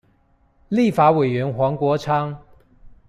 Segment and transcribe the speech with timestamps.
[0.69, 2.35] 立法委員黃國昌